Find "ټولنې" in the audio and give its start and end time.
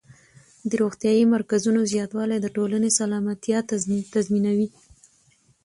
2.55-2.89